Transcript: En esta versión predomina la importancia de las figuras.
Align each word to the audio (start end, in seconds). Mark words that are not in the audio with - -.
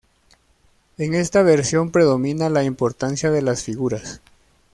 En 0.97 1.13
esta 1.13 1.43
versión 1.43 1.91
predomina 1.91 2.49
la 2.49 2.63
importancia 2.63 3.29
de 3.29 3.43
las 3.43 3.61
figuras. 3.61 4.19